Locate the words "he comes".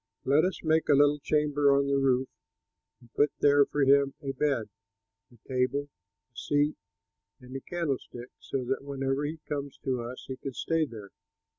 9.25-9.77